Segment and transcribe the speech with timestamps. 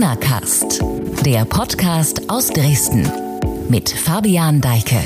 [0.00, 0.82] Corona Cast,
[1.26, 3.06] der Podcast aus Dresden
[3.68, 4.98] mit Fabian Deike.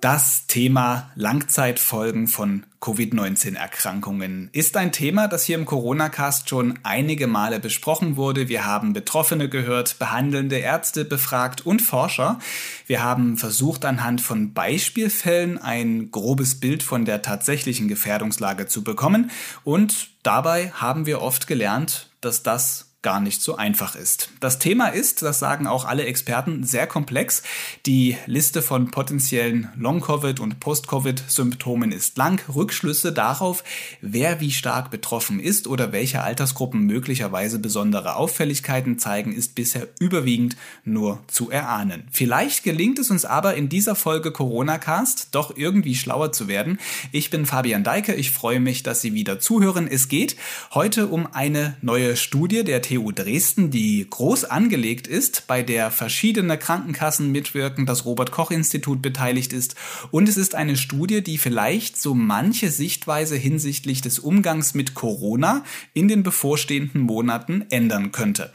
[0.00, 7.58] Das Thema Langzeitfolgen von Covid-19-Erkrankungen ist ein Thema, das hier im Corona-Cast schon einige Male
[7.58, 8.48] besprochen wurde.
[8.48, 12.38] Wir haben Betroffene gehört, behandelnde Ärzte befragt und Forscher.
[12.86, 19.32] Wir haben versucht, anhand von Beispielfällen ein grobes Bild von der tatsächlichen Gefährdungslage zu bekommen.
[19.64, 24.30] Und dabei haben wir oft gelernt, dass das gar nicht so einfach ist.
[24.40, 27.44] Das Thema ist, das sagen auch alle Experten, sehr komplex.
[27.86, 32.42] Die Liste von potenziellen Long-Covid- und Post-Covid-Symptomen ist lang.
[32.52, 33.62] Rückschlüsse darauf,
[34.00, 40.56] wer wie stark betroffen ist oder welche Altersgruppen möglicherweise besondere Auffälligkeiten zeigen, ist bisher überwiegend
[40.82, 42.08] nur zu erahnen.
[42.10, 46.80] Vielleicht gelingt es uns aber in dieser Folge Corona-Cast doch irgendwie schlauer zu werden.
[47.12, 48.14] Ich bin Fabian Deike.
[48.14, 49.86] Ich freue mich, dass Sie wieder zuhören.
[49.86, 50.34] Es geht
[50.74, 56.56] heute um eine neue Studie der TU Dresden, die groß angelegt ist, bei der verschiedene
[56.56, 59.74] Krankenkassen mitwirken, das Robert Koch Institut beteiligt ist
[60.10, 65.64] und es ist eine Studie, die vielleicht so manche Sichtweise hinsichtlich des Umgangs mit Corona
[65.92, 68.52] in den bevorstehenden Monaten ändern könnte.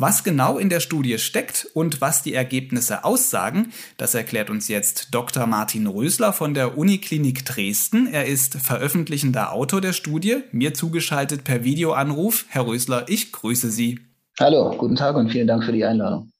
[0.00, 5.12] Was genau in der Studie steckt und was die Ergebnisse aussagen, das erklärt uns jetzt
[5.12, 5.48] Dr.
[5.48, 8.06] Martin Rösler von der Uniklinik Dresden.
[8.06, 12.44] Er ist veröffentlichender Autor der Studie, mir zugeschaltet per Videoanruf.
[12.48, 13.98] Herr Rösler, ich grüße Sie.
[14.38, 16.30] Hallo, guten Tag und vielen Dank für die Einladung.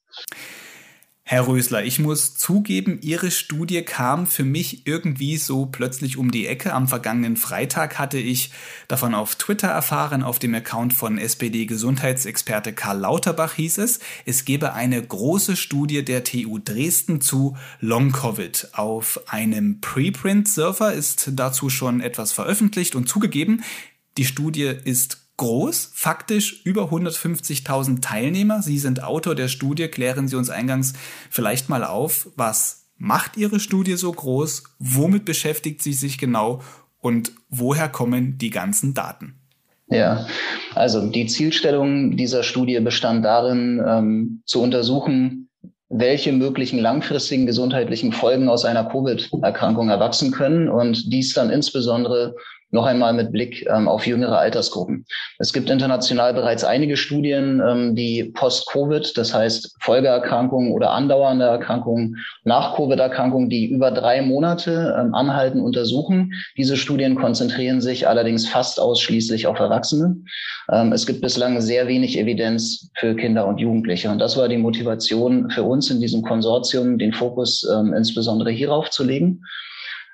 [1.31, 6.47] Herr Rösler, ich muss zugeben, Ihre Studie kam für mich irgendwie so plötzlich um die
[6.47, 6.73] Ecke.
[6.73, 8.51] Am vergangenen Freitag hatte ich
[8.89, 14.73] davon auf Twitter erfahren, auf dem Account von SPD-Gesundheitsexperte Karl Lauterbach hieß es, es gebe
[14.73, 18.71] eine große Studie der TU Dresden zu Long-Covid.
[18.73, 23.63] Auf einem Preprint-Server ist dazu schon etwas veröffentlicht und zugegeben,
[24.17, 28.61] die Studie ist groß, faktisch über 150.000 Teilnehmer.
[28.61, 29.89] Sie sind Autor der Studie.
[29.89, 30.93] Klären Sie uns eingangs
[31.31, 34.65] vielleicht mal auf, was macht Ihre Studie so groß?
[34.79, 36.61] Womit beschäftigt sie sich genau?
[37.01, 39.35] Und woher kommen die ganzen Daten?
[39.87, 40.27] Ja,
[40.75, 45.49] also die Zielstellung dieser Studie bestand darin, ähm, zu untersuchen,
[45.89, 52.35] welche möglichen langfristigen gesundheitlichen Folgen aus einer Covid-Erkrankung erwachsen können und dies dann insbesondere
[52.71, 55.07] noch einmal mit Blick ähm, auf jüngere Altersgruppen.
[55.39, 62.17] Es gibt international bereits einige Studien, ähm, die Post-Covid, das heißt Folgeerkrankungen oder andauernde Erkrankungen
[62.45, 66.33] nach Covid-Erkrankungen, die über drei Monate ähm, anhalten, untersuchen.
[66.57, 70.17] Diese Studien konzentrieren sich allerdings fast ausschließlich auf Erwachsene.
[70.71, 74.11] Ähm, es gibt bislang sehr wenig Evidenz für Kinder und Jugendliche.
[74.11, 78.91] Und das war die Motivation für uns in diesem Konsortium, den Fokus ähm, insbesondere hierauf
[78.91, 79.43] zu legen.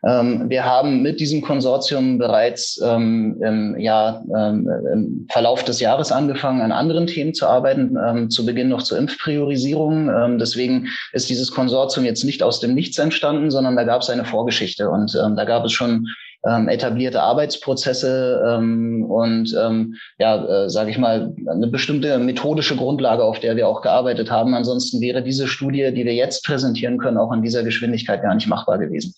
[0.07, 6.13] Ähm, wir haben mit diesem Konsortium bereits ähm, im, Jahr, ähm, im Verlauf des Jahres
[6.13, 10.39] angefangen, an anderen Themen zu arbeiten, zu Beginn noch zur Impfpriorisierung.
[10.39, 14.25] Deswegen ist dieses Konsortium jetzt nicht aus dem Nichts entstanden, sondern da gab es eine
[14.25, 16.07] Vorgeschichte und da gab es schon
[16.47, 23.25] ähm, etablierte Arbeitsprozesse ähm, und ähm, ja, äh, sage ich mal, eine bestimmte methodische Grundlage,
[23.25, 24.55] auf der wir auch gearbeitet haben.
[24.55, 28.47] Ansonsten wäre diese Studie, die wir jetzt präsentieren können, auch in dieser Geschwindigkeit gar nicht
[28.47, 29.15] machbar gewesen.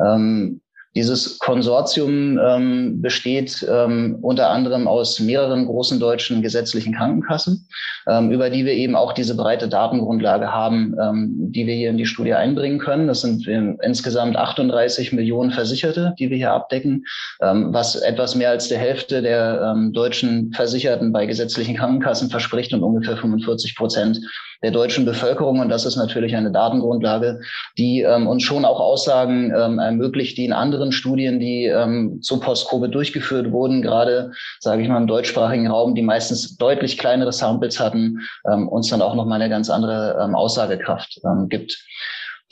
[0.00, 0.60] Ähm,
[0.94, 7.66] dieses Konsortium ähm, besteht ähm, unter anderem aus mehreren großen deutschen gesetzlichen Krankenkassen,
[8.06, 11.96] ähm, über die wir eben auch diese breite Datengrundlage haben, ähm, die wir hier in
[11.96, 13.06] die Studie einbringen können.
[13.06, 17.06] Das sind ähm, insgesamt 38 Millionen Versicherte, die wir hier abdecken,
[17.40, 22.82] ähm, was etwas mehr als der Hälfte der deutschen Versicherten bei gesetzlichen Krankenkassen verspricht und
[22.82, 24.18] ungefähr 45 Prozent
[24.62, 25.60] der deutschen Bevölkerung.
[25.60, 27.40] Und das ist natürlich eine Datengrundlage,
[27.78, 32.40] die ähm, uns schon auch Aussagen ähm, ermöglicht, die in anderen Studien, die ähm, zu
[32.40, 37.80] Post-Covid durchgeführt wurden, gerade, sage ich mal, im deutschsprachigen Raum, die meistens deutlich kleinere Samples
[37.80, 38.20] hatten,
[38.50, 41.84] ähm, uns dann auch nochmal eine ganz andere ähm, Aussagekraft ähm, gibt.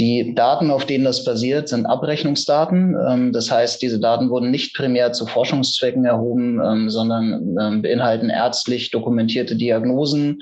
[0.00, 2.96] Die Daten, auf denen das basiert, sind Abrechnungsdaten.
[3.06, 8.30] Ähm, das heißt, diese Daten wurden nicht primär zu Forschungszwecken erhoben, ähm, sondern ähm, beinhalten
[8.30, 10.40] ärztlich dokumentierte Diagnosen,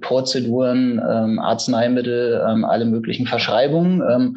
[0.00, 4.36] Prozeduren, Arzneimittel, alle möglichen Verschreibungen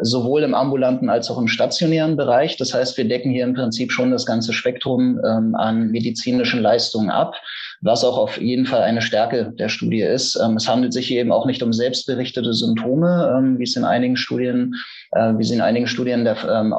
[0.00, 2.56] sowohl im ambulanten als auch im stationären Bereich.
[2.56, 7.36] Das heißt, wir decken hier im Prinzip schon das ganze Spektrum an medizinischen Leistungen ab
[7.84, 10.40] was auch auf jeden Fall eine Stärke der Studie ist.
[10.42, 13.84] Ähm, es handelt sich hier eben auch nicht um selbstberichtete Symptome, ähm, wie es in
[13.84, 14.74] einigen Studien,
[15.12, 16.72] äh, wie sie in einigen Studien der, ähm,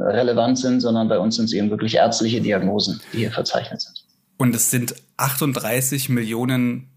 [0.00, 4.04] relevant sind, sondern bei uns sind es eben wirklich ärztliche Diagnosen, die hier verzeichnet sind.
[4.36, 6.88] Und es sind 38 Millionen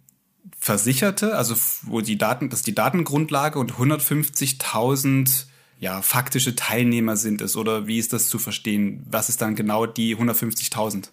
[0.60, 5.46] Versicherte, also wo die Daten, das ist die Datengrundlage und 150.000
[5.80, 9.06] ja, faktische Teilnehmer sind es oder wie ist das zu verstehen?
[9.10, 11.10] Was ist dann genau die 150.000?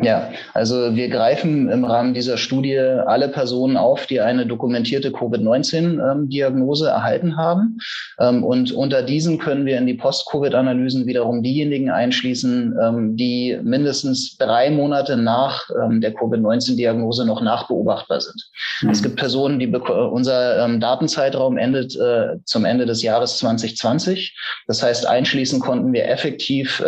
[0.00, 6.84] Ja, also wir greifen im Rahmen dieser Studie alle Personen auf, die eine dokumentierte Covid-19-Diagnose
[6.84, 7.78] ähm, erhalten haben.
[8.20, 14.36] Ähm, und unter diesen können wir in die Post-Covid-Analysen wiederum diejenigen einschließen, ähm, die mindestens
[14.36, 18.40] drei Monate nach der Covid-19-Diagnose noch nachbeobachtbar sind.
[18.82, 18.90] Mhm.
[18.90, 24.36] Es gibt Personen, die unser ähm, Datenzeitraum endet äh, zum Ende des Jahres 2020.
[24.68, 26.82] Das heißt, einschließen konnten wir effektiv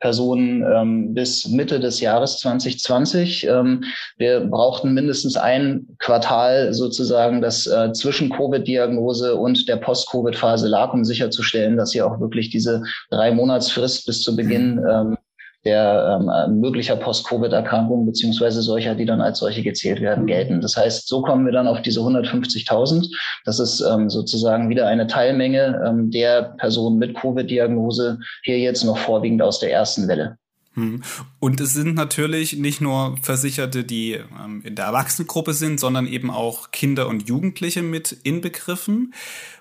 [0.00, 3.46] Personen bis Mitte des Jahres Jahres 2020.
[3.46, 3.84] Ähm,
[4.16, 11.04] wir brauchten mindestens ein Quartal sozusagen, das äh, zwischen Covid-Diagnose und der Post-Covid-Phase lag, um
[11.04, 15.16] sicherzustellen, dass hier auch wirklich diese drei Monatsfrist bis zu Beginn ähm,
[15.64, 20.60] der ähm, möglicher Post-Covid-Erkrankungen beziehungsweise solcher, die dann als solche gezählt werden, gelten.
[20.60, 23.08] Das heißt, so kommen wir dann auf diese 150.000.
[23.44, 28.98] Das ist ähm, sozusagen wieder eine Teilmenge ähm, der Personen mit Covid-Diagnose, hier jetzt noch
[28.98, 30.38] vorwiegend aus der ersten Welle.
[30.78, 31.02] Hm.
[31.40, 36.30] Und es sind natürlich nicht nur Versicherte, die ähm, in der Erwachsenengruppe sind, sondern eben
[36.30, 39.12] auch Kinder und Jugendliche mit inbegriffen.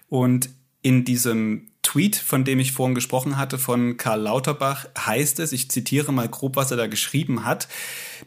[0.09, 0.49] Und
[0.81, 5.71] in diesem Tweet, von dem ich vorhin gesprochen hatte, von Karl Lauterbach, heißt es, ich
[5.71, 7.67] zitiere mal grob, was er da geschrieben hat,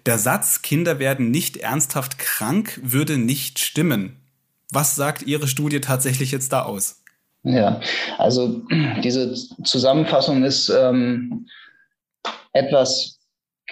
[0.06, 4.16] der Satz, Kinder werden nicht ernsthaft krank, würde nicht stimmen.
[4.72, 7.02] Was sagt Ihre Studie tatsächlich jetzt da aus?
[7.42, 7.80] Ja,
[8.18, 8.62] also
[9.02, 9.34] diese
[9.64, 11.46] Zusammenfassung ist ähm,
[12.52, 13.20] etwas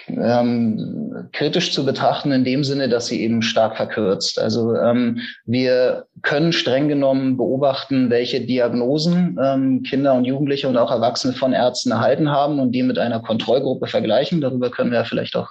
[0.07, 4.39] ähm, kritisch zu betrachten in dem Sinne, dass sie eben stark verkürzt.
[4.39, 10.91] Also ähm, wir können streng genommen beobachten, welche Diagnosen ähm, Kinder und Jugendliche und auch
[10.91, 14.41] Erwachsene von Ärzten erhalten haben und die mit einer Kontrollgruppe vergleichen.
[14.41, 15.49] Darüber können wir vielleicht auch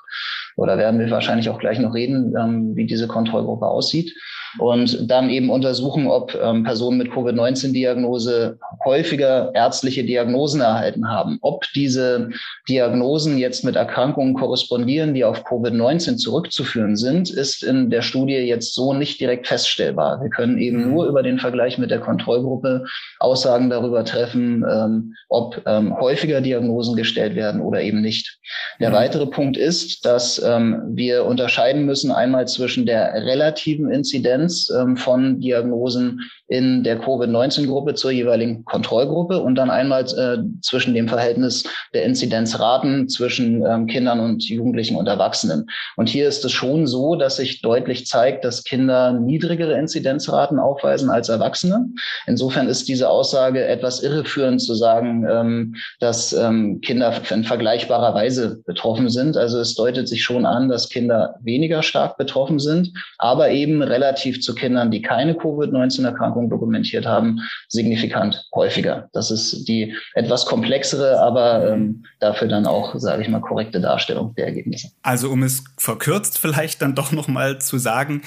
[0.57, 4.15] oder werden wir wahrscheinlich auch gleich noch reden, ähm, wie diese Kontrollgruppe aussieht
[4.59, 11.65] und dann eben untersuchen, ob ähm, Personen mit Covid-19-Diagnose häufiger ärztliche Diagnosen erhalten haben, ob
[11.75, 12.31] diese
[12.69, 18.75] Diagnosen jetzt mit Erkrankungen korrespondieren, die auf Covid-19 zurückzuführen sind, ist in der Studie jetzt
[18.75, 20.21] so nicht direkt feststellbar.
[20.23, 20.93] Wir können eben mhm.
[20.93, 22.85] nur über den Vergleich mit der Kontrollgruppe
[23.19, 28.39] Aussagen darüber treffen, ähm, ob ähm, häufiger Diagnosen gestellt werden oder eben nicht.
[28.81, 28.95] Der mhm.
[28.95, 34.97] weitere Punkt ist, dass ähm, wir unterscheiden müssen einmal zwischen der relativen Inzidenz Inzidenz ähm,
[34.97, 41.65] von Diagnosen in der Covid-19-Gruppe zur jeweiligen Kontrollgruppe und dann einmal äh, zwischen dem Verhältnis
[41.93, 45.67] der Inzidenzraten zwischen ähm, Kindern und Jugendlichen und Erwachsenen.
[45.97, 51.11] Und hier ist es schon so, dass sich deutlich zeigt, dass Kinder niedrigere Inzidenzraten aufweisen
[51.11, 51.87] als Erwachsene.
[52.27, 58.63] Insofern ist diese Aussage etwas irreführend zu sagen, ähm, dass ähm, Kinder in vergleichbarer Weise
[58.67, 59.37] betroffen sind.
[59.37, 64.28] Also es deutet sich schon an, dass Kinder weniger stark betroffen sind, aber eben relativ
[64.35, 69.09] zu Kindern, die keine Covid-19-Erkrankung Erkrankungen dokumentiert haben, signifikant häufiger.
[69.13, 74.35] Das ist die etwas komplexere, aber ähm, dafür dann auch, sage ich mal, korrekte Darstellung
[74.35, 74.91] der Ergebnisse.
[75.03, 78.23] Also um es verkürzt vielleicht dann doch noch mal zu sagen,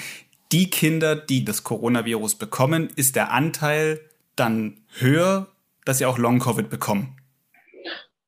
[0.50, 4.00] die Kinder, die das Coronavirus bekommen, ist der Anteil
[4.36, 5.48] dann höher,
[5.84, 7.16] dass sie auch Long-Covid bekommen.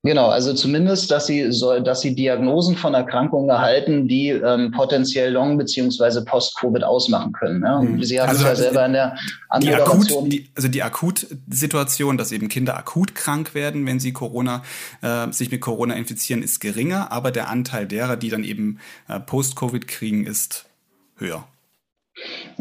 [0.05, 5.33] Genau, also zumindest, dass sie soll, dass sie Diagnosen von Erkrankungen erhalten, die ähm, potenziell
[5.33, 7.61] Long beziehungsweise Post-Covid ausmachen können.
[7.61, 8.05] Ne?
[8.05, 9.17] Sie haben also, es ja selber in der
[9.63, 14.63] die akut, die, Also die Akutsituation, dass eben Kinder akut krank werden, wenn sie Corona
[15.01, 19.19] äh, sich mit Corona infizieren, ist geringer, aber der Anteil derer, die dann eben äh,
[19.21, 20.67] Post-Covid kriegen, ist
[21.17, 21.49] höher.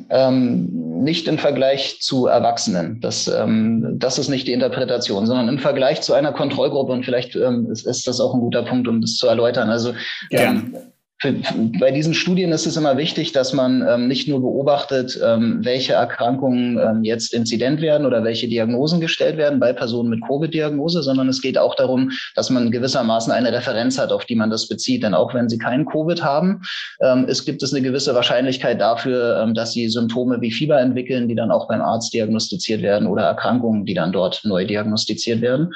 [0.10, 3.00] Ähm, nicht im Vergleich zu Erwachsenen.
[3.01, 6.91] Das, ähm, das ist nicht die Interpretation, sondern im Vergleich zu einer Kontrollgruppe.
[6.91, 9.69] Und vielleicht ähm, ist, ist das auch ein guter Punkt, um das zu erläutern.
[9.69, 9.93] Also
[10.29, 10.93] Gerne.
[11.24, 11.34] Für,
[11.80, 15.94] bei diesen Studien ist es immer wichtig, dass man ähm, nicht nur beobachtet, ähm, welche
[15.94, 21.30] Erkrankungen ähm, jetzt inzident werden oder welche Diagnosen gestellt werden bei Personen mit Covid-Diagnose, sondern
[21.30, 25.03] es geht auch darum, dass man gewissermaßen eine Referenz hat, auf die man das bezieht.
[25.03, 26.62] Denn auch wenn sie keinen Covid haben,
[27.00, 31.30] ähm, es gibt es eine gewisse Wahrscheinlichkeit dafür, ähm, dass sie Symptome wie Fieber entwickeln,
[31.30, 35.72] die dann auch beim Arzt diagnostiziert werden oder Erkrankungen, die dann dort neu diagnostiziert werden.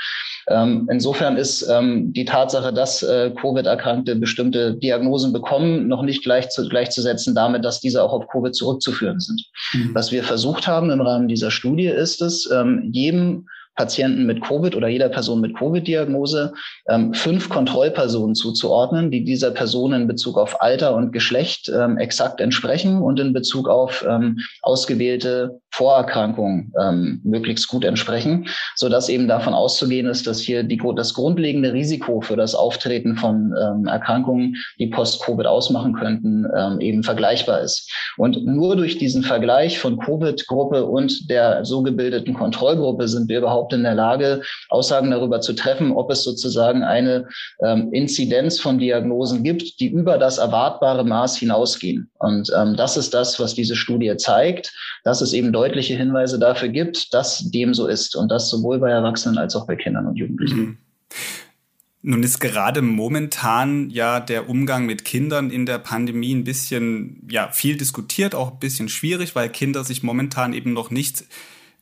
[0.50, 6.68] Ähm, insofern ist die Tatsache, dass äh, Covid-Erkrankte bestimmte Diagnosen bekommen, noch nicht gleich zu,
[6.68, 9.44] gleichzusetzen damit, dass diese auch auf Covid zurückzuführen sind.
[9.74, 9.92] Mhm.
[9.94, 13.46] Was wir versucht haben im Rahmen dieser Studie ist es, ähm, jedem
[13.78, 16.52] Patienten mit Covid oder jeder Person mit Covid-Diagnose
[16.90, 22.42] ähm, fünf Kontrollpersonen zuzuordnen, die dieser Person in Bezug auf Alter und Geschlecht ähm, exakt
[22.42, 29.28] entsprechen und in Bezug auf ähm, ausgewählte Vorerkrankung ähm, möglichst gut entsprechen, so dass eben
[29.28, 34.56] davon auszugehen ist, dass hier die, das grundlegende Risiko für das Auftreten von ähm, Erkrankungen,
[34.80, 37.92] die Post-Covid ausmachen könnten, ähm, eben vergleichbar ist.
[38.18, 43.72] Und nur durch diesen Vergleich von Covid-Gruppe und der so gebildeten Kontrollgruppe sind wir überhaupt
[43.72, 47.28] in der Lage, Aussagen darüber zu treffen, ob es sozusagen eine
[47.64, 52.10] ähm, Inzidenz von Diagnosen gibt, die über das erwartbare Maß hinausgehen.
[52.18, 56.70] Und ähm, das ist das, was diese Studie zeigt, dass es eben deutliche Hinweise dafür
[56.70, 60.16] gibt, dass dem so ist und das sowohl bei Erwachsenen als auch bei Kindern und
[60.16, 60.60] Jugendlichen.
[60.60, 60.78] Mhm.
[62.04, 67.52] Nun ist gerade momentan ja der Umgang mit Kindern in der Pandemie ein bisschen, ja,
[67.52, 71.26] viel diskutiert, auch ein bisschen schwierig, weil Kinder sich momentan eben noch nicht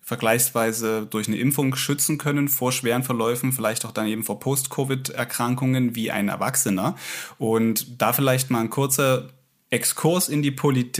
[0.02, 5.96] vergleichsweise durch eine Impfung schützen können vor schweren Verläufen, vielleicht auch dann eben vor Post-Covid-Erkrankungen
[5.96, 6.96] wie ein Erwachsener.
[7.38, 9.30] Und da vielleicht mal ein kurzer
[9.76, 10.56] Exkurs in die,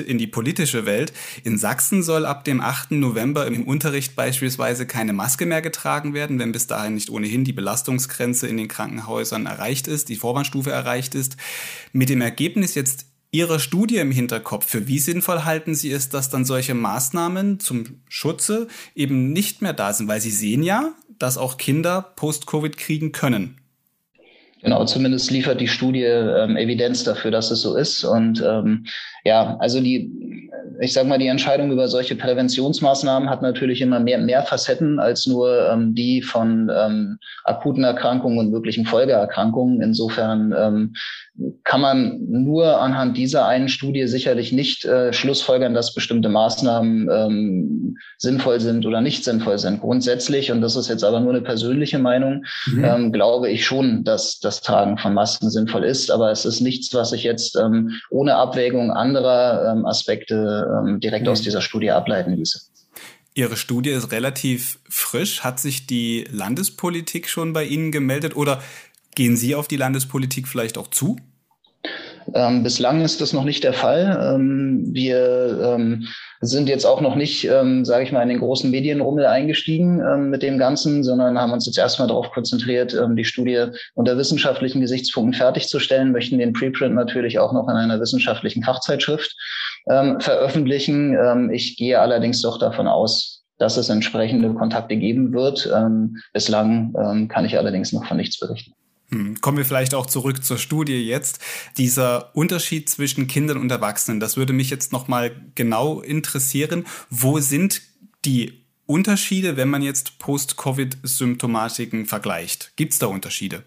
[0.06, 1.14] in die politische Welt.
[1.44, 2.92] In Sachsen soll ab dem 8.
[2.92, 7.54] November im Unterricht beispielsweise keine Maske mehr getragen werden, wenn bis dahin nicht ohnehin die
[7.54, 11.38] Belastungsgrenze in den Krankenhäusern erreicht ist, die Vorwarnstufe erreicht ist.
[11.94, 16.30] Mit dem Ergebnis jetzt Ihrer Studie im Hinterkopf, für wie sinnvoll halten Sie es, dass
[16.30, 20.08] dann solche Maßnahmen zum Schutze eben nicht mehr da sind?
[20.08, 23.58] Weil Sie sehen ja, dass auch Kinder Post-Covid kriegen können.
[24.66, 28.04] Genau, zumindest liefert die Studie ähm, Evidenz dafür, dass es so ist.
[28.04, 28.86] Und ähm,
[29.26, 30.12] ja, also die,
[30.80, 35.26] ich sage mal, die Entscheidung über solche Präventionsmaßnahmen hat natürlich immer mehr, mehr Facetten als
[35.26, 39.82] nur ähm, die von ähm, akuten Erkrankungen und möglichen Folgeerkrankungen.
[39.82, 40.94] Insofern ähm,
[41.64, 47.98] kann man nur anhand dieser einen Studie sicherlich nicht äh, schlussfolgern, dass bestimmte Maßnahmen ähm,
[48.18, 49.82] sinnvoll sind oder nicht sinnvoll sind.
[49.82, 52.86] Grundsätzlich, und das ist jetzt aber nur eine persönliche Meinung, mhm.
[52.86, 56.10] ähm, glaube ich schon, dass das Tragen von Masken sinnvoll ist.
[56.10, 61.26] Aber es ist nichts, was ich jetzt ähm, ohne Abwägung anderer ähm, Aspekte ähm, direkt
[61.26, 61.32] mhm.
[61.32, 62.60] aus dieser Studie ableiten ließe.
[63.34, 65.44] Ihre Studie ist relativ frisch.
[65.44, 68.62] Hat sich die Landespolitik schon bei Ihnen gemeldet oder
[69.16, 71.16] Gehen Sie auf die Landespolitik vielleicht auch zu?
[72.34, 74.36] Ähm, bislang ist das noch nicht der Fall.
[74.36, 76.08] Ähm, wir ähm,
[76.42, 80.30] sind jetzt auch noch nicht, ähm, sage ich mal, in den großen Medienrummel eingestiegen ähm,
[80.30, 84.82] mit dem Ganzen, sondern haben uns jetzt erstmal darauf konzentriert, ähm, die Studie unter wissenschaftlichen
[84.82, 89.36] Gesichtspunkten fertigzustellen, möchten den Preprint natürlich auch noch in einer wissenschaftlichen Fachzeitschrift
[89.90, 91.52] ähm, veröffentlichen.
[91.52, 95.70] Ich gehe allerdings doch davon aus, dass es entsprechende Kontakte geben wird.
[96.34, 98.74] Bislang kann ich allerdings noch von nichts berichten.
[99.10, 101.40] Hm, kommen wir vielleicht auch zurück zur Studie jetzt.
[101.78, 106.86] Dieser Unterschied zwischen Kindern und Erwachsenen, das würde mich jetzt nochmal genau interessieren.
[107.10, 107.82] Wo sind
[108.26, 112.74] die Unterschiede, wenn man jetzt Post-Covid-Symptomatiken vergleicht?
[112.76, 113.64] Gibt es da Unterschiede?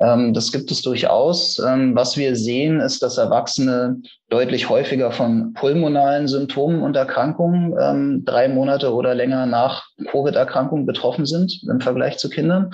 [0.00, 1.58] Ähm, das gibt es durchaus.
[1.58, 3.96] Ähm, was wir sehen, ist, dass Erwachsene
[4.30, 11.26] deutlich häufiger von pulmonalen Symptomen und Erkrankungen ähm, drei Monate oder länger nach Covid-Erkrankung betroffen
[11.26, 12.70] sind im Vergleich zu Kindern.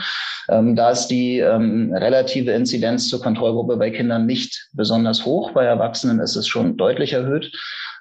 [0.47, 5.53] da ist die relative Inzidenz zur Kontrollgruppe bei Kindern nicht besonders hoch.
[5.53, 7.51] Bei Erwachsenen ist es schon deutlich erhöht.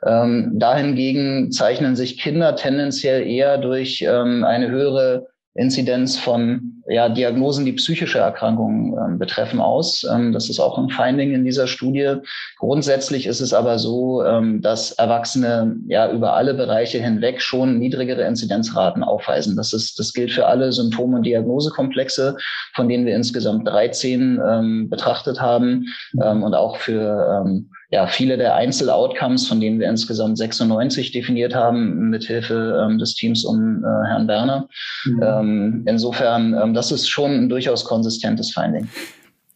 [0.01, 8.19] dahingegen zeichnen sich Kinder tendenziell eher durch eine höhere Inzidenz von ja, Diagnosen, die psychische
[8.19, 10.05] Erkrankungen ähm, betreffen, aus.
[10.11, 12.15] Ähm, das ist auch ein Finding in dieser Studie.
[12.57, 18.23] Grundsätzlich ist es aber so, ähm, dass Erwachsene ja über alle Bereiche hinweg schon niedrigere
[18.23, 19.55] Inzidenzraten aufweisen.
[19.55, 22.35] Das ist, das gilt für alle Symptome und Diagnosekomplexe,
[22.73, 25.85] von denen wir insgesamt 13 ähm, betrachtet haben
[26.21, 31.53] ähm, und auch für ähm, ja, viele der Einzeloutcomes, von denen wir insgesamt 96 definiert
[31.53, 34.67] haben, mithilfe ähm, des Teams um äh, Herrn Werner.
[35.05, 35.83] Mhm.
[35.85, 38.87] Insofern, das ist schon ein durchaus konsistentes Finding.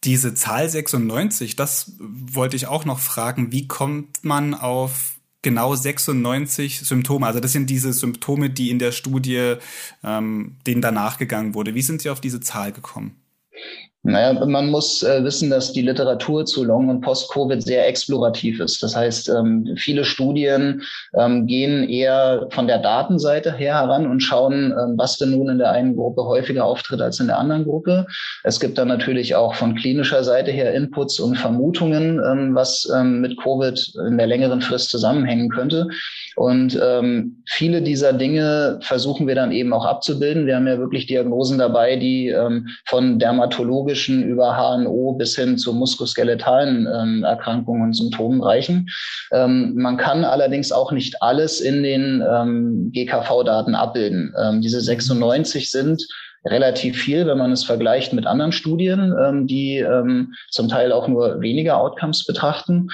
[0.04, 3.50] Diese Zahl 96, das wollte ich auch noch fragen.
[3.50, 7.26] Wie kommt man auf genau 96 Symptome?
[7.26, 9.54] Also das sind diese Symptome, die in der Studie,
[10.04, 11.74] ähm, denen danach gegangen wurde.
[11.74, 13.16] Wie sind Sie auf diese Zahl gekommen?
[14.08, 18.82] Naja, man muss äh, wissen, dass die Literatur zu Long- und Post-Covid sehr explorativ ist.
[18.82, 20.80] Das heißt, ähm, viele Studien
[21.14, 25.58] ähm, gehen eher von der Datenseite her heran und schauen, ähm, was denn nun in
[25.58, 28.06] der einen Gruppe häufiger auftritt als in der anderen Gruppe.
[28.44, 33.20] Es gibt dann natürlich auch von klinischer Seite her Inputs und Vermutungen, ähm, was ähm,
[33.20, 35.86] mit Covid in der längeren Frist zusammenhängen könnte.
[36.38, 40.46] Und ähm, viele dieser Dinge versuchen wir dann eben auch abzubilden.
[40.46, 43.18] Wir haben ja wirklich Diagnosen dabei, die ähm, von
[43.98, 48.88] dermatologischen über HNO bis hin zu muskuloskeletalen ähm, Erkrankungen und Symptomen reichen.
[49.32, 54.34] Ähm, man kann allerdings auch nicht alles in den ähm, GKV-Daten abbilden.
[54.40, 56.06] Ähm, diese 96 sind
[56.44, 61.08] relativ viel, wenn man es vergleicht mit anderen Studien, ähm, die ähm, zum Teil auch
[61.08, 62.88] nur weniger Outcomes betrachten.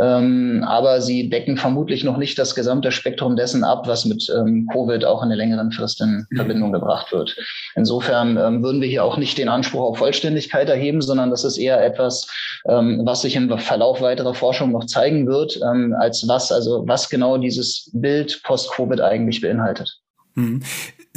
[0.00, 4.68] Ähm, aber sie decken vermutlich noch nicht das gesamte Spektrum dessen ab, was mit ähm,
[4.72, 6.36] Covid auch in der längeren Frist in mhm.
[6.36, 7.36] Verbindung gebracht wird.
[7.74, 11.58] Insofern ähm, würden wir hier auch nicht den Anspruch auf Vollständigkeit erheben, sondern das ist
[11.58, 12.28] eher etwas,
[12.68, 15.60] ähm, was sich im Verlauf weiterer Forschung noch zeigen wird,
[15.98, 19.98] als was, also was genau dieses Bild post-Covid eigentlich beinhaltet.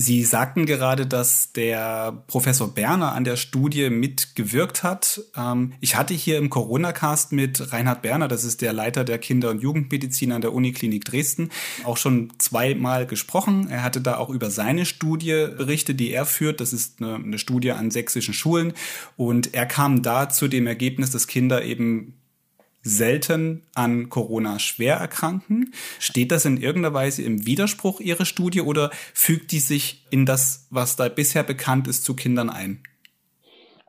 [0.01, 5.21] Sie sagten gerade, dass der Professor Berner an der Studie mitgewirkt hat.
[5.37, 9.51] Ähm, ich hatte hier im Corona-Cast mit Reinhard Berner, das ist der Leiter der Kinder-
[9.51, 11.51] und Jugendmedizin an der Uniklinik Dresden,
[11.83, 13.69] auch schon zweimal gesprochen.
[13.69, 16.61] Er hatte da auch über seine Studie berichtet, die er führt.
[16.61, 18.73] Das ist eine, eine Studie an sächsischen Schulen.
[19.17, 22.20] Und er kam da zu dem Ergebnis, dass Kinder eben
[22.83, 25.73] selten an Corona schwer erkranken.
[25.99, 30.67] Steht das in irgendeiner Weise im Widerspruch Ihrer Studie oder fügt die sich in das,
[30.69, 32.83] was da bisher bekannt ist, zu Kindern ein?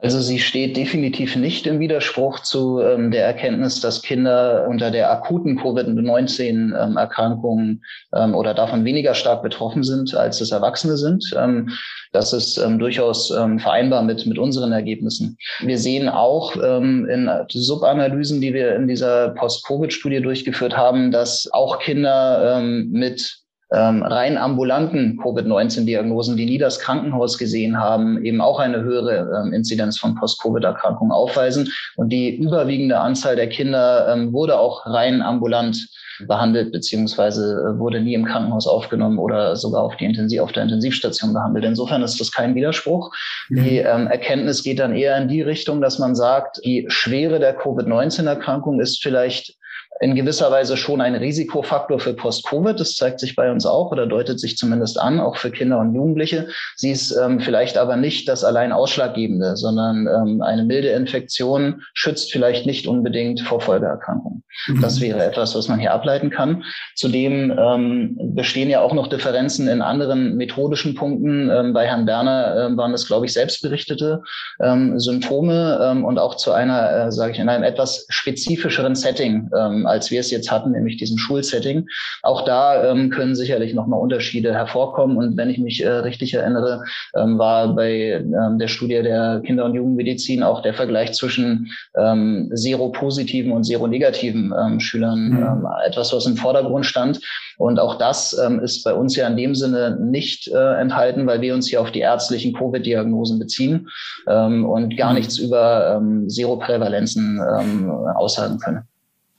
[0.02, 5.12] Also sie steht definitiv nicht im Widerspruch zu ähm, der Erkenntnis, dass Kinder unter der
[5.12, 7.80] akuten Covid-19-Erkrankung ähm,
[8.12, 11.32] ähm, oder davon weniger stark betroffen sind, als es Erwachsene sind.
[11.38, 11.70] Ähm,
[12.10, 15.38] das ist ähm, durchaus ähm, vereinbar mit, mit unseren Ergebnissen.
[15.60, 22.60] Wir sehen auch in Subanalysen, die wir in dieser Post-Covid-Studie durchgeführt haben, dass auch Kinder
[22.60, 23.41] mit
[23.74, 29.52] ähm, rein ambulanten Covid-19-Diagnosen, die nie das Krankenhaus gesehen haben, eben auch eine höhere ähm,
[29.52, 31.68] Inzidenz von Post-Covid-Erkrankungen aufweisen.
[31.96, 35.88] Und die überwiegende Anzahl der Kinder ähm, wurde auch rein ambulant
[36.26, 40.64] behandelt, beziehungsweise äh, wurde nie im Krankenhaus aufgenommen oder sogar auf, die Intensiv auf der
[40.64, 41.64] Intensivstation behandelt.
[41.64, 43.10] Insofern ist das kein Widerspruch.
[43.48, 43.64] Mhm.
[43.64, 47.54] Die ähm, Erkenntnis geht dann eher in die Richtung, dass man sagt, die Schwere der
[47.54, 49.56] Covid-19-Erkrankung ist vielleicht
[50.02, 52.78] in gewisser Weise schon ein Risikofaktor für Post-Covid.
[52.78, 55.94] Das zeigt sich bei uns auch oder deutet sich zumindest an, auch für Kinder und
[55.94, 56.48] Jugendliche.
[56.74, 62.32] Sie ist ähm, vielleicht aber nicht das allein Ausschlaggebende, sondern ähm, eine milde Infektion schützt
[62.32, 64.42] vielleicht nicht unbedingt vor Folgeerkrankungen.
[64.66, 64.80] Mhm.
[64.80, 66.64] Das wäre etwas, was man hier ableiten kann.
[66.96, 71.48] Zudem ähm, bestehen ja auch noch Differenzen in anderen methodischen Punkten.
[71.48, 74.22] Ähm, bei Herrn Berner ähm, waren es, glaube ich, selbstberichtete
[74.60, 79.48] ähm, Symptome ähm, und auch zu einer, äh, sage ich, in einem etwas spezifischeren Setting
[79.92, 81.86] als wir es jetzt hatten, nämlich diesem Schulsetting.
[82.22, 85.16] Auch da ähm, können sicherlich nochmal Unterschiede hervorkommen.
[85.16, 86.82] Und wenn ich mich äh, richtig erinnere,
[87.14, 92.50] ähm, war bei ähm, der Studie der Kinder- und Jugendmedizin auch der Vergleich zwischen ähm,
[92.52, 95.42] seropositiven und seronegativen ähm, Schülern mhm.
[95.42, 97.20] ähm, etwas, was im Vordergrund stand.
[97.58, 101.40] Und auch das ähm, ist bei uns ja in dem Sinne nicht äh, enthalten, weil
[101.40, 103.88] wir uns hier auf die ärztlichen Covid-Diagnosen beziehen
[104.26, 105.18] ähm, und gar mhm.
[105.18, 108.82] nichts über ähm, Seroprävalenzen ähm, aussagen können.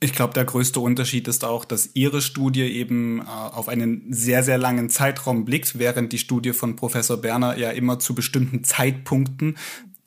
[0.04, 4.42] Ich glaube, der größte Unterschied ist auch, dass Ihre Studie eben äh, auf einen sehr,
[4.42, 9.56] sehr langen Zeitraum blickt, während die Studie von Professor Berner ja immer zu bestimmten Zeitpunkten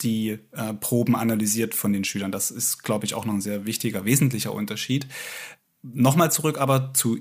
[0.01, 2.31] die äh, Proben analysiert von den Schülern.
[2.31, 5.07] Das ist, glaube ich, auch noch ein sehr wichtiger, wesentlicher Unterschied.
[5.81, 7.17] Nochmal zurück aber zu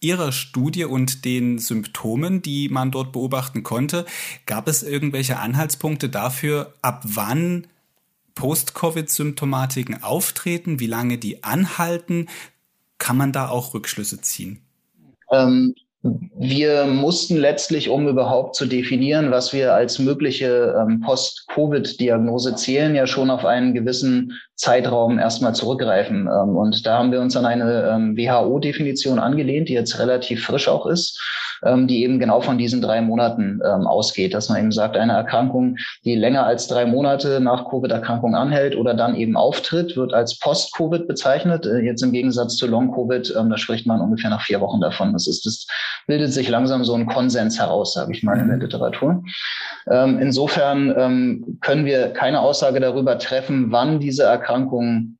[0.00, 4.04] Ihrer Studie und den Symptomen, die man dort beobachten konnte.
[4.44, 7.68] Gab es irgendwelche Anhaltspunkte dafür, ab wann
[8.38, 12.28] Post-Covid-Symptomatiken auftreten, wie lange die anhalten,
[12.96, 14.62] kann man da auch Rückschlüsse ziehen?
[15.32, 22.94] Ähm, wir mussten letztlich, um überhaupt zu definieren, was wir als mögliche ähm, Post-Covid-Diagnose zählen,
[22.94, 26.28] ja schon auf einen gewissen Zeitraum erstmal zurückgreifen.
[26.28, 30.68] Ähm, und da haben wir uns an eine ähm, WHO-Definition angelehnt, die jetzt relativ frisch
[30.68, 31.20] auch ist
[31.64, 35.12] ähm, die eben genau von diesen drei Monaten ähm, ausgeht, dass man eben sagt, eine
[35.12, 40.38] Erkrankung, die länger als drei Monate nach Covid-Erkrankung anhält oder dann eben auftritt, wird als
[40.38, 41.66] Post-Covid bezeichnet.
[41.66, 45.12] Äh, jetzt im Gegensatz zu Long-Covid, ähm, da spricht man ungefähr nach vier Wochen davon.
[45.12, 45.66] Das ist, das
[46.06, 48.62] bildet sich langsam so ein Konsens heraus, sage ich mal, in der mhm.
[48.62, 49.22] Literatur.
[49.90, 55.17] Ähm, insofern ähm, können wir keine Aussage darüber treffen, wann diese Erkrankung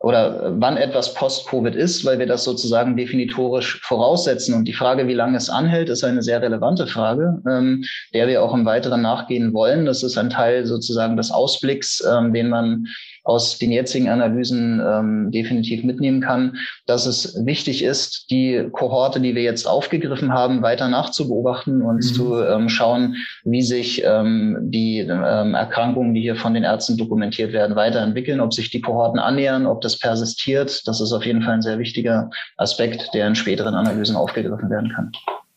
[0.00, 4.54] oder wann etwas Post-Covid ist, weil wir das sozusagen definitorisch voraussetzen.
[4.54, 7.84] Und die Frage, wie lange es anhält, ist eine sehr relevante Frage, ähm,
[8.14, 9.84] der wir auch im Weiteren nachgehen wollen.
[9.84, 12.86] Das ist ein Teil sozusagen des Ausblicks, ähm, den man
[13.24, 16.56] aus den jetzigen Analysen ähm, definitiv mitnehmen kann,
[16.86, 22.00] dass es wichtig ist, die Kohorte, die wir jetzt aufgegriffen haben, weiter nachzubeobachten und mhm.
[22.00, 27.52] zu ähm, schauen, wie sich ähm, die ähm, Erkrankungen, die hier von den Ärzten dokumentiert
[27.52, 30.86] werden, weiterentwickeln, ob sich die Kohorten annähern, ob das persistiert.
[30.86, 34.92] Das ist auf jeden Fall ein sehr wichtiger Aspekt, der in späteren Analysen aufgegriffen werden
[34.94, 35.12] kann.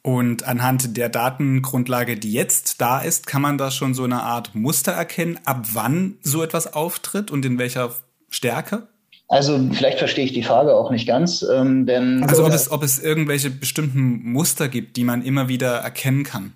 [0.06, 4.54] Und anhand der Datengrundlage, die jetzt da ist, kann man da schon so eine Art
[4.54, 7.92] Muster erkennen, ab wann so etwas auftritt und in welcher
[8.30, 8.90] Stärke?
[9.30, 12.84] Also vielleicht verstehe ich die Frage auch nicht ganz, ähm, denn also ob es, ob
[12.84, 16.54] es irgendwelche bestimmten Muster gibt, die man immer wieder erkennen kann.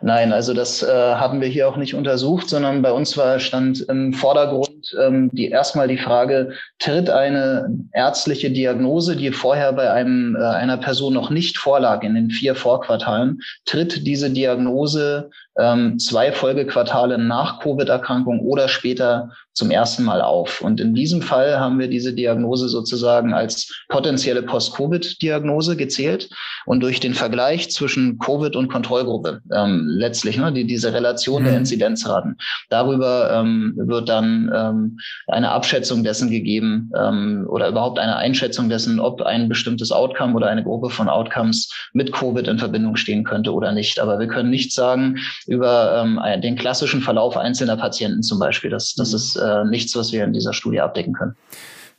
[0.00, 3.80] Nein, also das äh, haben wir hier auch nicht untersucht, sondern bei uns war stand
[3.82, 10.36] im Vordergrund ähm, die erstmal die Frage: Tritt eine ärztliche Diagnose, die vorher bei einem
[10.36, 16.32] äh, einer Person noch nicht vorlag in den vier Vorquartalen, tritt diese Diagnose ähm, zwei
[16.32, 20.60] Folgequartale nach Covid-Erkrankung oder später zum ersten Mal auf.
[20.60, 26.28] Und in diesem Fall haben wir diese Diagnose sozusagen als potenzielle Post-Covid-Diagnose gezählt
[26.66, 31.46] und durch den Vergleich zwischen Covid und Kontrollgruppe ähm, letztlich, ne, die, diese Relation mhm.
[31.46, 32.36] der Inzidenzraten,
[32.68, 34.75] darüber ähm, wird dann ähm,
[35.26, 40.48] eine Abschätzung dessen gegeben ähm, oder überhaupt eine Einschätzung dessen, ob ein bestimmtes Outcome oder
[40.48, 43.98] eine Gruppe von Outcomes mit Covid in Verbindung stehen könnte oder nicht.
[43.98, 48.70] Aber wir können nicht sagen über ähm, den klassischen Verlauf einzelner Patienten zum Beispiel.
[48.70, 49.16] Das, das mhm.
[49.16, 51.36] ist äh, nichts, was wir in dieser Studie abdecken können.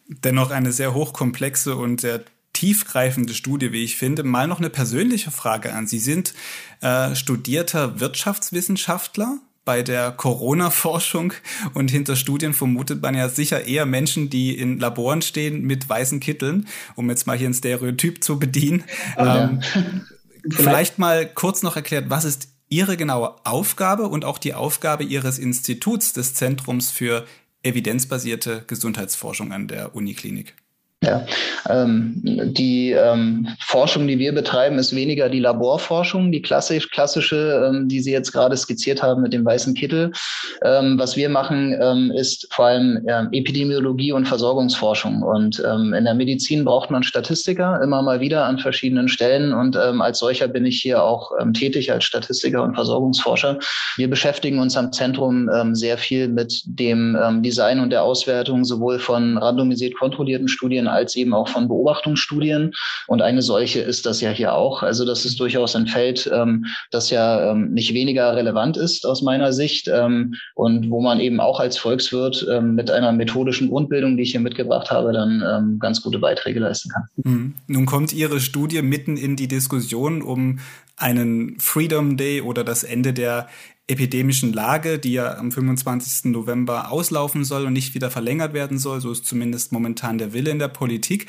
[0.07, 2.21] Dennoch eine sehr hochkomplexe und sehr
[2.53, 4.23] tiefgreifende Studie, wie ich finde.
[4.23, 5.99] Mal noch eine persönliche Frage an Sie.
[5.99, 6.33] sind
[6.81, 9.37] äh, studierter Wirtschaftswissenschaftler
[9.67, 11.33] bei der Corona-Forschung
[11.73, 16.21] und hinter Studien vermutet man ja sicher eher Menschen, die in Laboren stehen mit weißen
[16.21, 18.85] Kitteln, um jetzt mal hier ein Stereotyp zu bedienen.
[19.17, 19.49] Oh ja.
[19.49, 19.61] ähm,
[20.49, 25.37] vielleicht mal kurz noch erklärt, was ist Ihre genaue Aufgabe und auch die Aufgabe Ihres
[25.37, 27.25] Instituts des Zentrums für
[27.61, 30.55] evidenzbasierte Gesundheitsforschung an der Uniklinik?
[31.03, 31.23] Ja,
[31.69, 37.87] ähm, die ähm, Forschung, die wir betreiben, ist weniger die Laborforschung, die klassisch, klassische, ähm,
[37.87, 40.11] die Sie jetzt gerade skizziert haben mit dem weißen Kittel.
[40.63, 45.21] Ähm, was wir machen, ähm, ist vor allem ähm, Epidemiologie und Versorgungsforschung.
[45.21, 49.53] Und in der Medizin braucht man Statistiker immer mal wieder an verschiedenen Stellen.
[49.53, 53.59] Und als solcher bin ich hier auch tätig als Statistiker und Versorgungsforscher.
[53.97, 59.37] Wir beschäftigen uns am Zentrum sehr viel mit dem Design und der Auswertung sowohl von
[59.37, 62.73] randomisiert kontrollierten Studien als eben auch von Beobachtungsstudien.
[63.07, 64.83] Und eine solche ist das ja hier auch.
[64.83, 69.21] Also das ist durchaus ein Feld, ähm, das ja ähm, nicht weniger relevant ist aus
[69.21, 74.17] meiner Sicht ähm, und wo man eben auch als Volkswirt ähm, mit einer methodischen Grundbildung,
[74.17, 77.03] die ich hier mitgebracht habe, dann ähm, ganz gute Beiträge leisten kann.
[77.23, 77.53] Mhm.
[77.67, 80.59] Nun kommt Ihre Studie mitten in die Diskussion um
[80.97, 83.47] einen Freedom Day oder das Ende der
[83.87, 86.31] epidemischen Lage, die ja am 25.
[86.31, 88.99] November auslaufen soll und nicht wieder verlängert werden soll.
[88.99, 91.27] So ist zumindest momentan der Wille in der Politik.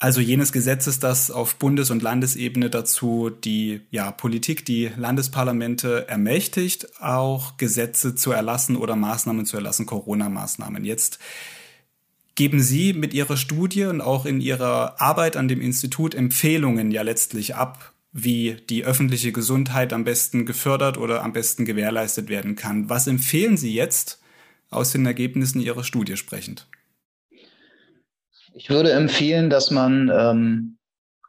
[0.00, 7.00] Also jenes Gesetzes, das auf Bundes- und Landesebene dazu die ja, Politik, die Landesparlamente ermächtigt,
[7.00, 10.84] auch Gesetze zu erlassen oder Maßnahmen zu erlassen, Corona-Maßnahmen.
[10.84, 11.20] Jetzt
[12.34, 17.02] geben Sie mit Ihrer Studie und auch in Ihrer Arbeit an dem Institut Empfehlungen ja
[17.02, 22.88] letztlich ab, wie die öffentliche Gesundheit am besten gefördert oder am besten gewährleistet werden kann.
[22.88, 24.22] Was empfehlen Sie jetzt
[24.70, 26.68] aus den Ergebnissen Ihrer Studie sprechend?
[28.54, 30.78] Ich würde empfehlen, dass man ähm,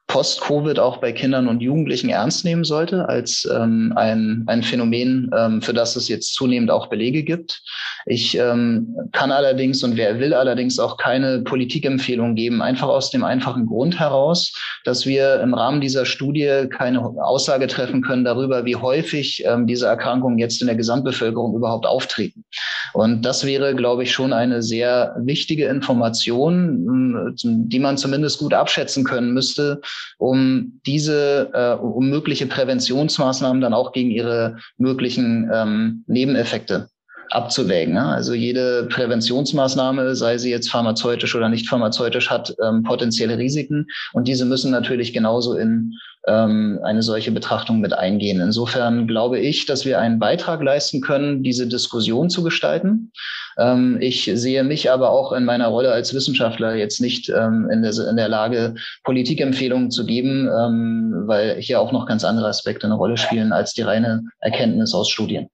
[0.08, 5.62] Post-Covid auch bei Kindern und Jugendlichen ernst nehmen sollte als ähm, ein, ein Phänomen, ähm,
[5.62, 7.62] für das es jetzt zunehmend auch Belege gibt.
[8.06, 13.24] Ich ähm, kann allerdings und wer will allerdings auch keine Politikempfehlung geben, einfach aus dem
[13.24, 18.76] einfachen Grund heraus, dass wir im Rahmen dieser Studie keine Aussage treffen können darüber, wie
[18.76, 22.46] häufig ähm, diese Erkrankungen jetzt in der Gesamtbevölkerung überhaupt auftreten.
[22.94, 29.04] Und das wäre, glaube ich, schon eine sehr wichtige Information, die man zumindest gut abschätzen
[29.04, 29.82] können müsste,
[30.18, 36.90] um diese, äh, um mögliche Präventionsmaßnahmen dann auch gegen ihre möglichen ähm, Nebeneffekte
[37.32, 37.94] abzuwägen.
[37.94, 38.06] Ne?
[38.06, 44.28] Also jede Präventionsmaßnahme, sei sie jetzt pharmazeutisch oder nicht pharmazeutisch, hat ähm, potenzielle Risiken und
[44.28, 45.94] diese müssen natürlich genauso in
[46.28, 48.42] ähm, eine solche Betrachtung mit eingehen.
[48.42, 53.12] Insofern glaube ich, dass wir einen Beitrag leisten können, diese Diskussion zu gestalten.
[53.58, 57.82] Ähm, ich sehe mich aber auch in meiner Rolle als Wissenschaftler jetzt nicht ähm, in,
[57.82, 62.88] der, in der Lage, Politikempfehlungen zu geben, ähm, weil hier auch noch ganz andere Aspekte
[62.88, 65.48] eine Rolle spielen als die reine Erkenntnis aus Studien.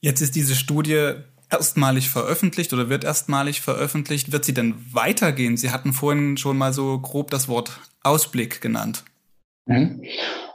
[0.00, 1.12] Jetzt ist diese Studie
[1.48, 4.32] erstmalig veröffentlicht oder wird erstmalig veröffentlicht.
[4.32, 5.56] Wird sie denn weitergehen?
[5.56, 9.04] Sie hatten vorhin schon mal so grob das Wort Ausblick genannt.
[9.66, 10.02] Mhm.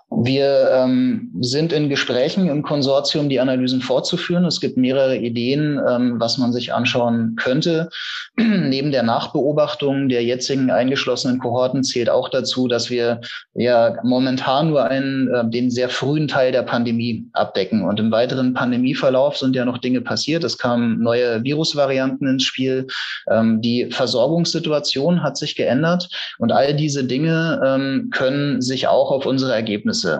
[0.09, 4.45] Wir ähm, sind in Gesprächen im Konsortium, die Analysen fortzuführen.
[4.45, 7.89] Es gibt mehrere Ideen, ähm, was man sich anschauen könnte.
[8.37, 13.19] Neben der Nachbeobachtung der jetzigen eingeschlossenen Kohorten zählt auch dazu, dass wir
[13.53, 17.83] ja momentan nur einen, äh, den sehr frühen Teil der Pandemie abdecken.
[17.83, 20.45] Und im weiteren Pandemieverlauf sind ja noch Dinge passiert.
[20.45, 22.87] Es kamen neue Virusvarianten ins Spiel.
[23.29, 26.07] Ähm, die Versorgungssituation hat sich geändert.
[26.37, 30.19] Und all diese Dinge ähm, können sich auch auf unsere Ergebnisse Ergebnisse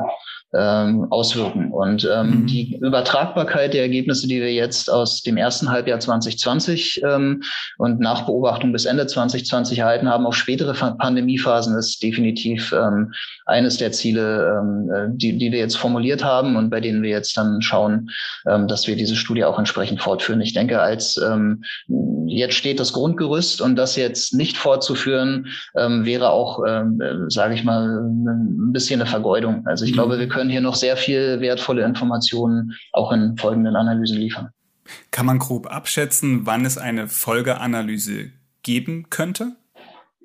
[0.53, 1.71] ähm, auswirken.
[1.71, 2.47] Und ähm, mhm.
[2.47, 7.43] die Übertragbarkeit der Ergebnisse, die wir jetzt aus dem ersten Halbjahr 2020 ähm,
[7.77, 13.11] und nach Beobachtung bis Ende 2020 erhalten haben, auf spätere Pandemiephasen, ist definitiv ähm,
[13.45, 17.09] eines der Ziele, ähm, äh, die, die wir jetzt formuliert haben und bei denen wir
[17.09, 18.09] jetzt dann schauen,
[18.47, 20.39] ähm, dass wir diese Studie auch entsprechend fortführen.
[20.39, 21.63] Ich denke, als ähm,
[22.27, 27.53] jetzt steht das Grundgerüst und das jetzt nicht fortzuführen, ähm, wäre auch, ähm, äh, sage
[27.53, 29.65] ich mal, ein bisschen eine Vergeudung.
[29.65, 29.95] Also ich mhm.
[29.95, 34.49] glaube, wir können hier noch sehr viel wertvolle Informationen auch in folgenden Analysen liefern.
[35.11, 38.31] Kann man grob abschätzen, wann es eine Folgeanalyse
[38.63, 39.55] geben könnte?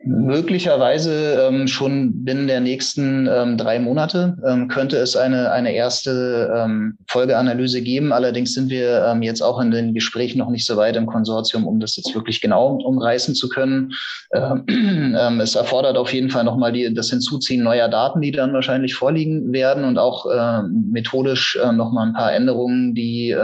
[0.05, 6.53] Möglicherweise ähm, schon binnen der nächsten ähm, drei Monate ähm, könnte es eine, eine erste
[6.57, 8.12] ähm, Folgeanalyse geben.
[8.12, 11.69] Allerdings sind wir ähm, jetzt auch in den Gesprächen noch nicht so weit im Konsortium,
[11.69, 13.93] um das jetzt wirklich genau umreißen zu können.
[14.35, 18.95] Ähm, es erfordert auf jeden Fall nochmal die, das Hinzuziehen neuer Daten, die dann wahrscheinlich
[18.95, 23.37] vorliegen werden und auch äh, methodisch äh, nochmal ein paar Änderungen, die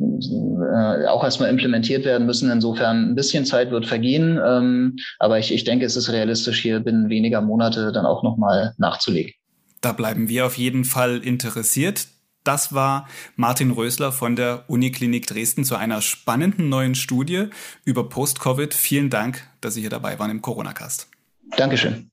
[0.00, 2.50] äh, auch erstmal implementiert werden müssen.
[2.50, 4.38] Insofern ein bisschen Zeit wird vergehen.
[4.44, 8.74] Ähm, aber ich, ich denke, es ist realistisch, hier binnen weniger Monate dann auch nochmal
[8.78, 9.32] nachzulegen.
[9.80, 12.06] Da bleiben wir auf jeden Fall interessiert.
[12.44, 17.48] Das war Martin Rösler von der Uniklinik Dresden zu einer spannenden neuen Studie
[17.84, 18.72] über Post-Covid.
[18.72, 21.08] Vielen Dank, dass Sie hier dabei waren im Corona-Cast.
[21.56, 22.10] Dankeschön.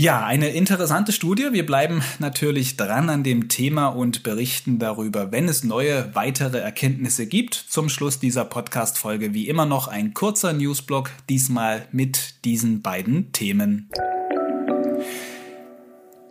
[0.00, 1.48] Ja, eine interessante Studie.
[1.50, 7.26] Wir bleiben natürlich dran an dem Thema und berichten darüber, wenn es neue weitere Erkenntnisse
[7.26, 7.54] gibt.
[7.54, 13.90] Zum Schluss dieser Podcast-Folge wie immer noch ein kurzer Newsblock, diesmal mit diesen beiden Themen.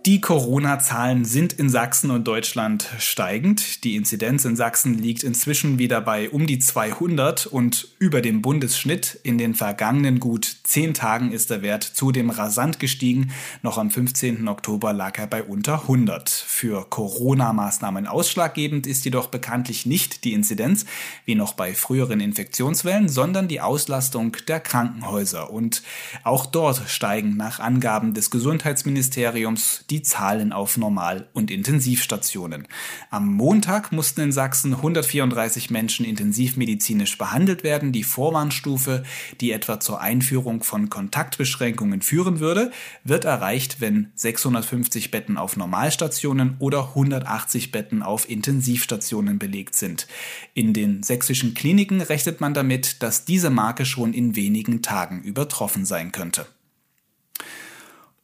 [0.07, 3.83] Die Corona-Zahlen sind in Sachsen und Deutschland steigend.
[3.83, 9.19] Die Inzidenz in Sachsen liegt inzwischen wieder bei um die 200 und über dem Bundesschnitt.
[9.23, 13.33] In den vergangenen gut zehn Tagen ist der Wert zudem rasant gestiegen.
[13.63, 14.47] Noch am 15.
[14.47, 16.29] Oktober lag er bei unter 100.
[16.29, 20.85] Für Corona-Maßnahmen ausschlaggebend ist jedoch bekanntlich nicht die Inzidenz,
[21.25, 25.51] wie noch bei früheren Infektionswellen, sondern die Auslastung der Krankenhäuser.
[25.51, 25.83] Und
[26.23, 32.67] auch dort steigen nach Angaben des Gesundheitsministeriums die die Zahlen auf Normal- und Intensivstationen.
[33.09, 37.91] Am Montag mussten in Sachsen 134 Menschen intensivmedizinisch behandelt werden.
[37.91, 39.01] Die Vorwarnstufe,
[39.41, 42.71] die etwa zur Einführung von Kontaktbeschränkungen führen würde,
[43.03, 50.07] wird erreicht, wenn 650 Betten auf Normalstationen oder 180 Betten auf Intensivstationen belegt sind.
[50.53, 55.85] In den sächsischen Kliniken rechnet man damit, dass diese Marke schon in wenigen Tagen übertroffen
[55.85, 56.45] sein könnte.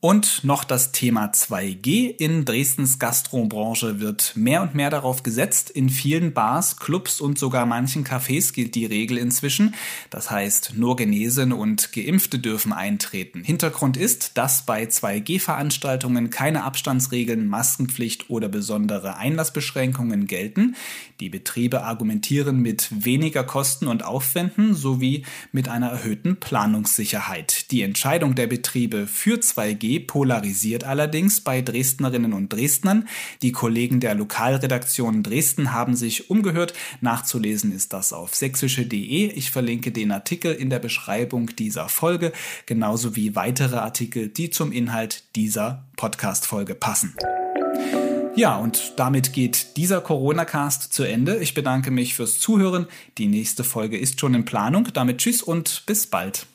[0.04, 2.14] Und noch das Thema 2G.
[2.18, 5.70] In Dresdens Gastrobranche wird mehr und mehr darauf gesetzt.
[5.70, 9.76] In vielen Bars, Clubs und sogar manchen Cafés gilt die Regel inzwischen.
[10.10, 13.46] Das heißt, nur Genesene und Geimpfte dürfen eintreten.
[13.46, 20.76] Hintergrund ist, dass bei 2G-Veranstaltungen keine Abstandsregeln, Maskenpflicht oder besondere Einlassbeschränkungen gelten.
[21.22, 27.72] Die Betriebe argumentieren mit weniger Kosten und Aufwänden sowie mit einer erhöhten Planungssicherheit.
[27.72, 33.08] Die Entscheidung der Betriebe für 2G polarisiert allerdings bei Dresdnerinnen und Dresdnern.
[33.42, 36.74] Die Kollegen der Lokalredaktion Dresden haben sich umgehört.
[37.02, 39.32] Nachzulesen ist das auf sächsische.de.
[39.32, 42.34] Ich verlinke den Artikel in der Beschreibung dieser Folge,
[42.66, 47.16] genauso wie weitere Artikel, die zum Inhalt dieser Podcast-Folge passen.
[48.36, 51.38] Ja, und damit geht dieser Corona-Cast zu Ende.
[51.38, 52.88] Ich bedanke mich fürs Zuhören.
[53.20, 54.88] Die nächste Folge ist schon in Planung.
[54.92, 56.48] Damit tschüss und bis bald.